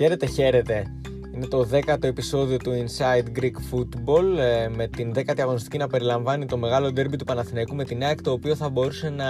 [0.00, 0.86] Χαίρετε, χαίρετε.
[1.34, 6.46] Είναι το 10ο επεισόδιο του Inside Greek Football ε, με την 10η αγωνιστική να περιλαμβάνει
[6.46, 9.26] το μεγάλο ντέρμπι του Παναθηναϊκού με την ΑΕΚ το οποίο θα μπορούσε να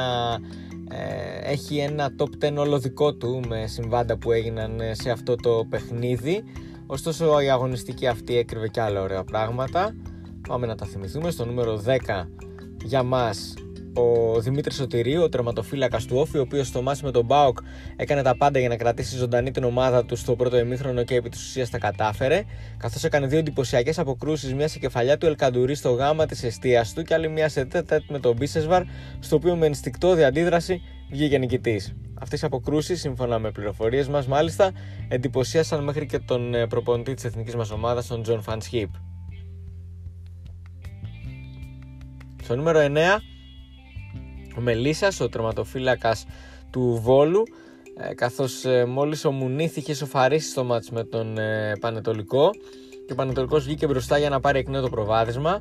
[0.88, 5.34] ε, έχει ένα top 10 όλο δικό του με συμβάντα που έγιναν ε, σε αυτό
[5.37, 6.45] το παιχνίδι.
[6.87, 9.96] Ωστόσο η αγωνιστική αυτή έκρυβε και άλλα ωραία πράγματα.
[10.48, 11.30] Πάμε να τα θυμηθούμε.
[11.30, 12.27] Στο νούμερο 10
[12.84, 13.55] για μας
[13.95, 17.59] ο Δημήτρης Σωτηρίου, ο τερματοφύλακας του Όφη, ο οποίος στο μάτι με τον Μπάουκ
[17.96, 21.28] έκανε τα πάντα για να κρατήσει ζωντανή την ομάδα του στο πρώτο ημίχρονο και επί
[21.28, 22.45] της ουσίας τα κατάφερε.
[22.77, 26.87] Καθώς έκανε δύο εντυπωσιακές αποκρούσεις, μία σε κεφαλιά του Ελ Καντουρί στο γάμα της εστίας
[26.95, 28.82] του και άλλη μία σε τέτα με τον Μπίσεσβαρ,
[29.18, 31.95] στο οποίο με ενστικτώδη αντίδραση βγήκε νικητής.
[32.20, 34.73] Αυτές οι αποκρούσεις, σύμφωνα με πληροφορίες μας, μάλιστα
[35.09, 38.91] εντυπωσίασαν μέχρι και τον ε, προπονητή της εθνικής μας ομάδας, τον Τζον Φαν'τ Σχιπ.
[42.43, 43.20] Στο νούμερο 9
[44.56, 46.27] ο Μελίσσας, ο τερματοφύλακας
[46.70, 47.42] του Βόλου
[47.96, 52.51] ε, καθώς ε, μόλις ο Μουνίθ είχε σοφαρίσει στο μάτς με τον ε, Πανετολικό
[53.07, 55.60] και ο Πανετολικός βγήκε μπροστά για να πάρει εκ νέου το προβάδισμα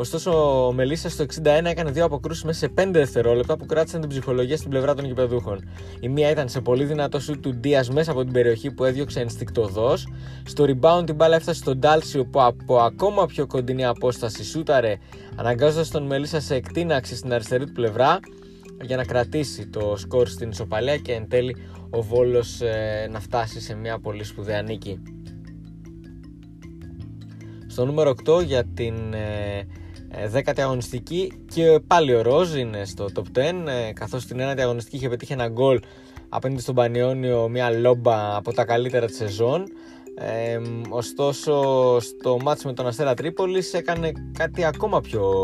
[0.00, 4.08] ωστόσο ο Μελίσσα στο 61 έκανε δύο αποκρούσεις μέσα σε 5 δευτερόλεπτα που κράτησαν την
[4.08, 5.68] ψυχολογία στην πλευρά των γηπεδούχων
[6.00, 9.20] η μία ήταν σε πολύ δυνατό σου του Ντίας μέσα από την περιοχή που έδιωξε
[9.20, 10.08] ενστικτοδός
[10.44, 14.98] στο rebound την μπάλα έφτασε στον Ντάλσιο που από ακόμα πιο κοντινή απόσταση σούταρε
[15.36, 18.18] αναγκάζοντας τον Μελίσσα σε εκτείναξη στην αριστερή του πλευρά
[18.82, 21.56] για να κρατήσει το σκορ στην ισοπαλία και εν τέλει
[21.90, 25.02] ο Βόλος ε, να φτάσει σε μια πολύ σπουδαία νίκη.
[27.66, 29.66] Στο νούμερο 8 για την ε,
[30.34, 34.60] 10η ε, αγωνιστική και πάλι ο Ροζ είναι στο top 10 ε, καθώς στην 9η
[34.60, 35.80] αγωνιστική είχε πετύχει ένα γκολ
[36.28, 39.64] απέναντι στον Πανιόνιο μια λόμπα από τα καλύτερα της σεζόν
[40.14, 41.54] ε, ωστόσο
[42.00, 45.42] στο μάτς με τον Αστέρα Τρίπολης έκανε κάτι ακόμα πιο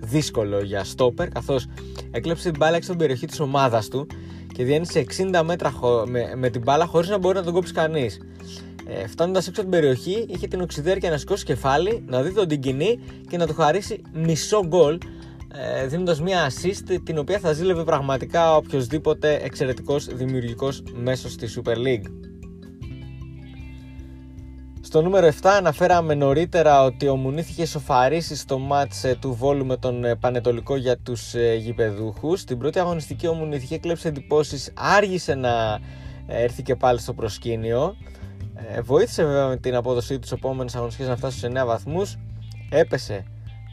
[0.00, 1.66] δύσκολο για στόπερ καθώς
[2.10, 4.06] έκλεψε την μπάλα έξω από την περιοχή της ομάδας του
[4.52, 5.72] και διένυσε 60 μέτρα
[6.06, 8.18] με, με την μπάλα χωρίς να μπορεί να τον κόψει κανείς.
[8.86, 12.48] Ε, Φτάνοντας έξω από την περιοχή, είχε την οξυδέρκεια να σηκώσει κεφάλι, να δει τον
[12.48, 14.98] την κοινή και να του χαρίσει μισό γκολ,
[15.54, 21.76] ε, δίνοντας μια assist την οποία θα ζήλευε πραγματικά οποιοδήποτε εξαιρετικός δημιουργικός μέσος στη Super
[21.76, 22.22] League.
[24.84, 29.66] Στο νούμερο 7 αναφέραμε νωρίτερα ότι ο Μουνίθ είχε σοφαρίσει στο μάτς ε, του Βόλου
[29.66, 32.40] με τον ε, Πανετολικό για τους ε, γηπεδούχους.
[32.40, 35.80] Στην πρώτη αγωνιστική ο Μουνίθ είχε κλέψει εντυπώσεις, άργησε να
[36.26, 37.96] έρθει και πάλι στο προσκήνιο.
[38.82, 42.18] Βοήθησε βέβαια με την απόδοσή τους επόμενες αγωνιστικές να φτάσει στους 9 βαθμούς.
[42.70, 43.24] Έπεσε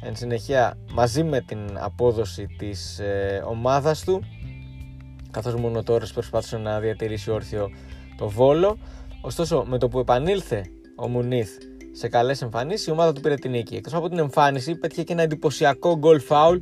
[0.02, 3.02] εν συνεχεία μαζί με την απόδοση της
[3.46, 4.24] ομάδας του
[5.32, 7.70] καθώς μόνο τώρα προσπάθησε να διατηρήσει όρθιο
[8.18, 8.78] το Βόλο.
[9.22, 11.50] Ωστόσο με το που επανήλθε ο Μουνίθ
[11.92, 13.76] σε καλές εμφανίσεις, η ομάδα του πήρε την νίκη.
[13.76, 16.58] Εκτός από την εμφάνιση, πέτυχε και ένα εντυπωσιακό γκολ φάουλ,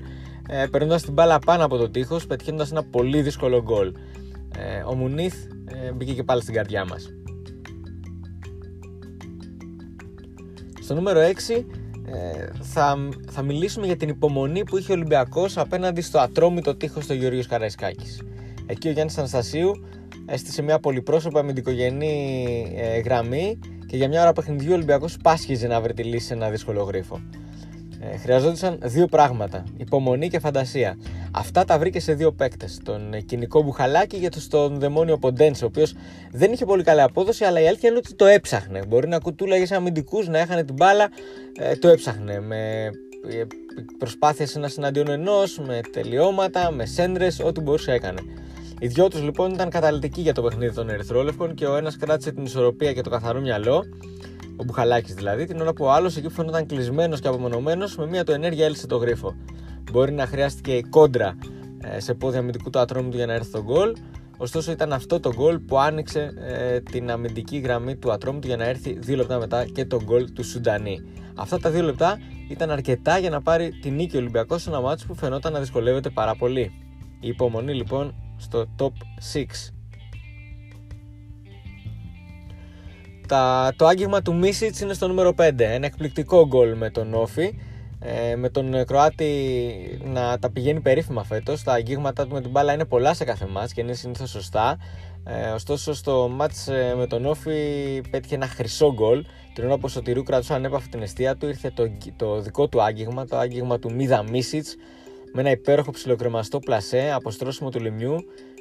[0.49, 3.93] ε, περνώντας την μπάλα πάνω από το τείχος, πετυχαίνοντας ένα πολύ δύσκολο γκολ.
[4.57, 5.35] Ε, ο Μουνίθ
[5.65, 7.09] ε, μπήκε και πάλι στην καρδιά μας.
[10.87, 11.63] Στο νούμερο 6
[12.05, 17.05] ε, θα, θα μιλήσουμε για την υπομονή που είχε ο Ολυμπιακός απέναντι στο ατρόμητο τείχος
[17.05, 18.21] του Γεωργίου Καραϊσκάκης.
[18.65, 19.71] Εκεί ο Γιάννης Αναστασίου
[20.25, 25.81] έστησε μια πολυπρόσωπα αμυντικογενή ε, γραμμή και για μια ώρα παιχνιδιού ο Ολυμπιακός πάσχιζε να
[25.81, 27.21] βρει τη λύση σε ένα δύσκολο γρίφο.
[27.99, 30.97] Ε, χρειαζόντουσαν δύο πράγματα, υπομονή και φαντασία.
[31.31, 32.79] Αυτά τα βρήκε σε δύο παίκτες.
[32.83, 35.95] Τον κοινικό Μπουχαλάκη και τον δαιμόνιο Ποντένσε, ο οποίος
[36.31, 38.81] δεν είχε πολύ καλή απόδοση, αλλά η αλήθεια είναι ότι το έψαχνε.
[38.87, 41.09] Μπορεί να κουτούλαγε σε αμυντικούς, να έχανε την μπάλα,
[41.59, 42.39] ε, το έψαχνε.
[42.39, 42.89] Με
[43.29, 43.43] ε,
[43.97, 48.21] προσπάθειες ένας συναντιόν ενός, με τελειώματα, με σέντρες, ό,τι μπορούσε έκανε.
[48.79, 52.31] Οι δυο τους λοιπόν ήταν καταλητικοί για το παιχνίδι των Ερυθρόλευκων και ο ένας κράτησε
[52.31, 53.83] την ισορροπία και το καθαρό μυαλό,
[54.57, 58.05] ο Μπουχαλάκης δηλαδή, την ώρα που ο άλλος εκεί που φαινόταν κλεισμένος και απομονωμένος, με
[58.07, 59.35] μία του ενέργεια έλυσε το γρίφο.
[59.91, 61.37] Μπορεί να χρειάστηκε κόντρα
[61.81, 63.93] ε, σε πόδια αμυντικού του ατρόμου του για να έρθει το γκολ.
[64.37, 68.57] Ωστόσο ήταν αυτό το γκολ που άνοιξε ε, την αμυντική γραμμή του ατρόμου του για
[68.57, 71.01] να έρθει δύο λεπτά μετά και το γκολ του Σουντανί.
[71.35, 72.17] Αυτά τα δύο λεπτά
[72.49, 75.59] ήταν αρκετά για να πάρει την νίκη ο Ολυμπιακός σε ένα μάτσο που φαινόταν να
[75.59, 76.71] δυσκολεύεται πάρα πολύ.
[77.19, 78.91] Η υπομονή λοιπόν στο top
[79.33, 79.76] 6.
[83.27, 85.51] Τα, το άγγιγμα του Μίσιτς είναι στο νούμερο 5.
[85.57, 87.59] Ένα εκπληκτικό γκολ με τον Όφη.
[87.99, 89.31] Ε, με τον Κροάτι
[90.03, 91.63] να τα πηγαίνει περίφημα φέτος.
[91.63, 94.77] Τα αγγίγματα του με την μπάλα είναι πολλά σε κάθε μάτς και είναι συνήθως σωστά.
[95.23, 99.25] Ε, ωστόσο στο μάτς ε, με τον Όφη πέτυχε ένα χρυσό γκολ.
[99.53, 102.81] Την ώρα που ο Σωτηρού κρατούσε ανέπαφη την αιστεία του ήρθε το, το δικό του
[102.81, 104.75] άγγιγμα, το άγγιγμα του Μίδα Μίσιτς
[105.33, 108.15] με ένα υπέροχο ψιλοκρεμαστό πλασέ από στρώσιμο του λιμιού,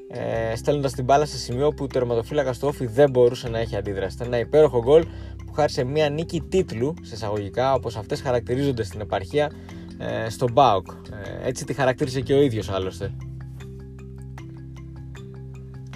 [0.09, 3.77] ε, στέλνοντας την μπάλα σε σημείο που ο τερματοφύλακας του Όφη δεν μπορούσε να έχει
[3.77, 4.17] αντίδραση.
[4.17, 5.05] Ήταν ένα υπέροχο γκολ
[5.47, 9.51] που χάρισε μια νίκη τίτλου, σε εισαγωγικά, όπως αυτές χαρακτηρίζονται στην επαρχία,
[9.99, 10.87] ε, στον Μπάουκ.
[10.91, 13.13] Ε, έτσι τη χαρακτήρισε και ο ίδιος άλλωστε.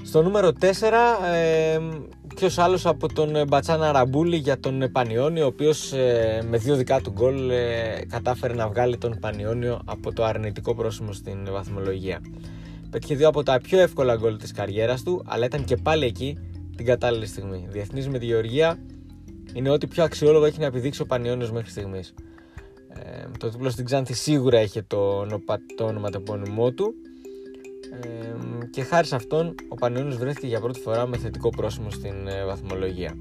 [0.03, 1.79] Στο νούμερο 4, ε,
[2.35, 7.01] ποιος άλλος από τον Μπατσάνα Ραμπούλη για τον Πανιόνιο, ο οποίος ε, με δύο δικά
[7.01, 12.21] του γκολ ε, κατάφερε να βγάλει τον Πανιόνιο από το αρνητικό πρόσημο στην βαθμολογία.
[12.91, 16.39] Πέτυχε δύο από τα πιο εύκολα γκολ της καριέρας του, αλλά ήταν και πάλι εκεί
[16.77, 17.67] την κατάλληλη στιγμή.
[17.69, 18.79] Διεθνής με τη Γεωργία
[19.53, 22.15] είναι ό,τι πιο αξιόλογο έχει να επιδείξει ο Πανιόνιος μέχρι στιγμής.
[22.89, 25.27] Ε, το δίπλο στην Ξάνθη σίγουρα είχε το,
[25.77, 26.95] το ονοματεπώνυμό του
[28.71, 32.45] και χάρη σε αυτόν ο Πανιόνιος βρέθηκε για πρώτη φορά με θετικό πρόσημο στην ε,
[32.45, 33.17] βαθμολογία.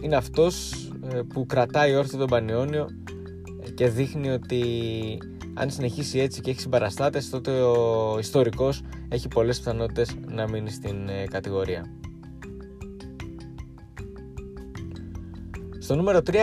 [0.00, 0.72] είναι αυτός
[1.12, 2.88] ε, που κρατάει όρθιο τον Πανιόνιο
[3.66, 4.62] ε, και δείχνει ότι
[5.54, 11.08] αν συνεχίσει έτσι και έχει συμπαραστάτες τότε ο ιστορικός έχει πολλές πιθανότητες να μείνει στην
[11.30, 11.84] κατηγορία.
[15.78, 16.34] Στο νούμερο 3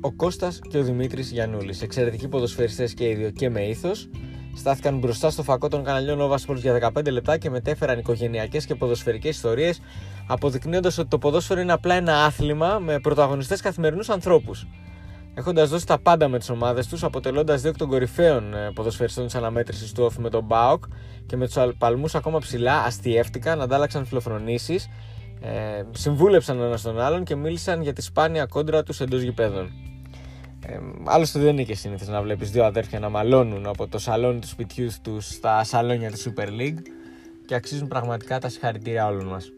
[0.00, 4.08] ο Κώστας και ο Δημήτρης Γιαννούλης, εξαιρετικοί ποδοσφαιριστές και οι δύο και με ήθος,
[4.56, 8.74] στάθηκαν μπροστά στο φακό των καναλιών Nova Sports για 15 λεπτά και μετέφεραν οικογενειακές και
[8.74, 9.80] ποδοσφαιρικές ιστορίες,
[10.26, 14.66] αποδεικνύοντας ότι το ποδόσφαιρο είναι απλά ένα άθλημα με πρωταγωνιστές καθημερινούς ανθρώπους.
[15.38, 19.24] Έχοντας δώσει τα πάντα με τις ομάδες τους, αποτελώντας δύο εκ των κορυφαίων ε, ποδοσφαιριστών
[19.24, 20.84] της αναμέτρησης του όφη με τον Μπάουκ
[21.26, 24.88] και με τους παλμού ακόμα ψηλά, αστείευτηκαν, αντάλλαξαν φιλοφρονήσεις,
[25.40, 29.72] ε, συμβούλεψαν ένας τον άλλον και μίλησαν για τη σπάνια κόντρα τους εντός γηπέδων.
[30.66, 34.38] Ε, άλλωστε δεν είναι και σύνηθε να βλέπεις δύο αδέρφια να μαλώνουν από το σαλόνι
[34.38, 36.80] του σπιτιού τους στα σαλόνια της Super League
[37.46, 39.52] και αξίζουν πραγματικά τα συγχαρητήρια όλων μας.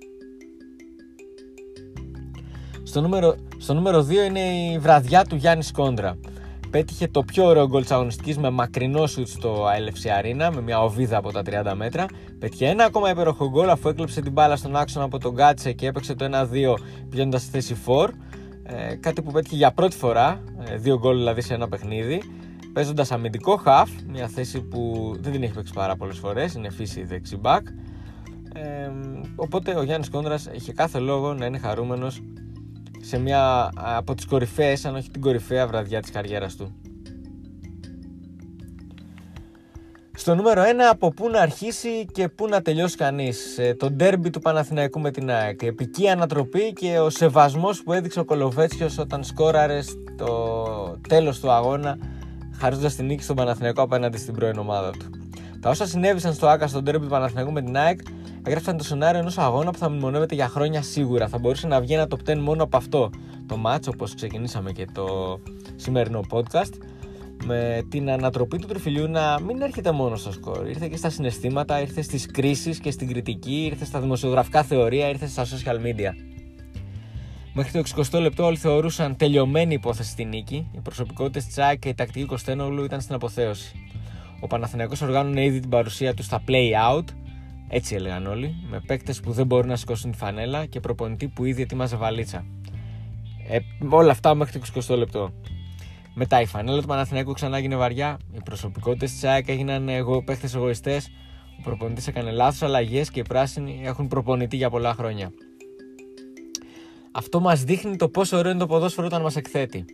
[2.88, 6.18] Στο νούμερο, στο νούμερο 2 είναι η βραδιά του Γιάννη Κόντρα.
[6.70, 10.82] Πέτυχε το πιο ωραίο γκολ της αγωνιστικής με μακρινό σουτ στο ALFC Arena με μια
[10.82, 12.06] οβίδα από τα 30 μέτρα.
[12.38, 15.86] Πέτυχε ένα ακόμα υπέροχο γκολ αφού έκλεψε την μπάλα στον άξονα από τον Γκάτσε και
[15.86, 16.74] έπαιξε το 1-2
[17.10, 18.08] πηγαίνοντας στη θέση 4.
[18.62, 22.22] Ε, κάτι που πέτυχε για πρώτη φορά, ε, δύο γκολ δηλαδή σε ένα παιχνίδι,
[22.72, 27.04] παίζοντας αμυντικό half, μια θέση που δεν την έχει παίξει πάρα πολλές φορές, είναι φύση
[27.04, 27.62] δεξί back.
[28.52, 28.90] Ε,
[29.36, 32.22] οπότε ο Γιάννης Κόντρας είχε κάθε λόγο να είναι χαρούμενος
[33.00, 36.74] σε μια από τις κορυφαίες, αν όχι την κορυφαία βραδιά της καριέρας του.
[40.18, 44.30] Στο νούμερο 1 από πού να αρχίσει και πού να τελειώσει κανείς ε, Το ντέρμπι
[44.30, 49.24] του Παναθηναϊκού με την ΑΕΚ Επική ανατροπή και ο σεβασμός που έδειξε ο Κολοβέτσιος όταν
[49.24, 51.98] σκόραρε στο τέλος του αγώνα
[52.58, 55.10] χαρίζοντας την νίκη στον Παναθηναϊκό απέναντι στην πρώην ομάδα του.
[55.60, 58.00] Τα όσα συνέβησαν στο ΆΚΑ στο ντέρμπι του Παναθηναϊκού με την ΑΕΚ
[58.48, 61.28] έγραψαν το σενάριο ενός αγώνα που θα μνημονεύεται για χρόνια σίγουρα.
[61.28, 63.10] Θα μπορούσε να βγει ένα top 10 μόνο από αυτό
[63.46, 65.38] το match, όπως ξεκινήσαμε και το
[65.76, 66.72] σημερινό podcast
[67.44, 70.68] με την ανατροπή του τριφυλιού να μην έρχεται μόνο στο σκορ.
[70.68, 75.26] Ήρθε και στα συναισθήματα, ήρθε στις κρίσεις και στην κριτική, ήρθε στα δημοσιογραφικά θεωρία, ήρθε
[75.26, 76.10] στα social media.
[77.54, 80.70] Μέχρι το 60 λεπτό όλοι θεωρούσαν τελειωμένη υπόθεση στη νίκη.
[80.74, 83.72] Οι προσωπικότητες Τσάκ και η τακτική Κωστένογλου ήταν στην αποθέωση.
[84.40, 87.04] Ο Παναθηναϊκός οργάνωνε ήδη την παρουσία του στα play out,
[87.68, 91.44] έτσι έλεγαν όλοι, με παίκτες που δεν μπορούν να σηκώσουν τη φανέλα και προπονητή που
[91.44, 92.44] ήδη ετοίμαζε βαλίτσα.
[93.48, 95.32] Ε, όλα αυτά μέχρι το 20 λεπτό.
[96.14, 98.18] Μετά η φανέλα του Παναθηναϊκού ξανά έγινε βαριά.
[98.32, 101.10] Οι προσωπικότητες της ΑΕΚ έγιναν εγώ, παίχτε εγωιστές.
[101.58, 105.32] Ο προπονητής έκανε λάθος αλλαγές και οι πράσινοι έχουν προπονητή για πολλά χρόνια.
[107.12, 109.84] Αυτό μας δείχνει το πόσο ωραίο είναι το ποδόσφαιρο όταν μας εκθέτει.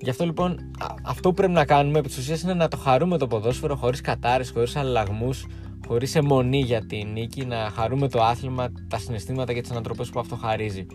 [0.00, 0.70] Γι' αυτό λοιπόν,
[1.04, 4.50] αυτό που πρέπει να κάνουμε επί της είναι να το χαρούμε το ποδόσφαιρο χωρίς κατάρρες,
[4.50, 5.46] χωρίς αλλαγμούς,
[5.86, 10.20] χωρίς αιμονή για τη νίκη, να χαρούμε το άθλημα, τα συναισθήματα και τις ανατροπές που
[10.20, 10.86] αυτό χαρίζει.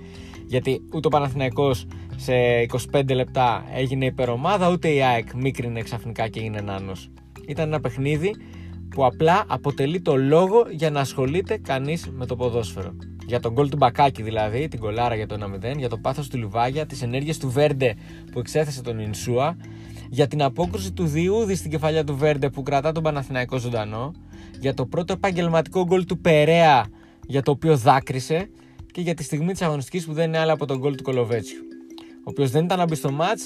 [0.47, 2.33] Γιατί ούτε ο Παναθηναϊκός σε
[2.91, 6.91] 25 λεπτά έγινε υπερομάδα, ούτε η ΑΕΚ μίκρινε ξαφνικά και έγινε νάνο.
[7.47, 8.35] Ήταν ένα παιχνίδι
[8.89, 12.95] που απλά αποτελεί το λόγο για να ασχολείται κανείς με το ποδόσφαιρο.
[13.27, 15.35] Για τον γκολ του Μπακάκη δηλαδή, την κολάρα για το
[15.73, 17.95] 1-0, για το πάθος του Λιβάγια, τις ενέργειες του Βέρντε
[18.31, 19.57] που εξέθεσε τον Ινσούα,
[20.09, 24.11] για την απόκρουση του Διούδη στην κεφαλιά του Βέρντε που κρατά τον Παναθηναϊκό ζωντανό,
[24.59, 26.85] για το πρώτο επαγγελματικό γκολ του Περέα
[27.27, 28.49] για το οποίο δάκρυσε
[28.91, 31.59] και για τη στιγμή της αγωνιστικής που δεν είναι άλλα από τον γκολ του Κολοβέτσιου.
[32.17, 33.39] Ο οποίος δεν ήταν να μπει στο ματ,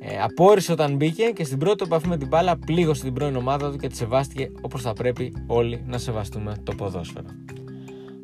[0.00, 3.70] ε, απόρρισε όταν μπήκε και στην πρώτη επαφή με την μπάλα πλήγωσε την πρώην ομάδα
[3.70, 7.26] του και τη σεβάστηκε όπως θα πρέπει όλοι να σεβαστούμε το ποδόσφαιρο.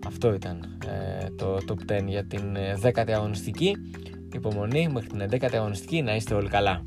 [0.07, 3.77] Αυτό ήταν ε, το top 10 για την 10η ε, αγωνιστική.
[4.33, 6.83] Υπομονή μέχρι την 11η αγωνιστική να είστε όλοι καλά.